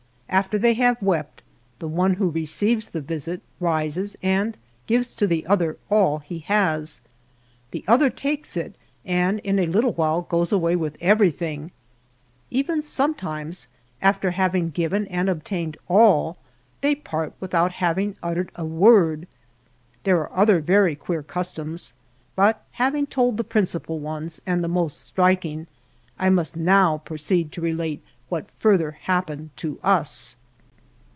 [0.33, 1.43] After they have wept
[1.79, 4.55] the one who receives the visit rises and
[4.87, 7.01] gives to the other all he has.
[7.71, 11.71] The other takes it, and in a little while goes away with everything.
[12.49, 13.67] Even sometimes,
[14.01, 16.37] after having given and obtained all,
[16.79, 19.27] they part without having uttered a word.
[20.05, 21.93] There are other very queer customs,
[22.37, 25.67] but having told the principal ones and the most striking,
[26.17, 30.37] I must now proceed to relate what further happened to us.